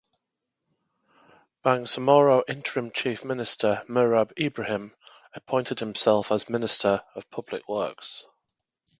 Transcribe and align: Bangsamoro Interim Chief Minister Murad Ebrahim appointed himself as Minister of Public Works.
Bangsamoro 1.63 2.41
Interim 2.49 2.89
Chief 2.89 3.23
Minister 3.23 3.83
Murad 3.87 4.29
Ebrahim 4.35 4.95
appointed 5.35 5.77
himself 5.77 6.31
as 6.31 6.49
Minister 6.49 7.03
of 7.13 7.29
Public 7.29 7.67
Works. 7.69 8.25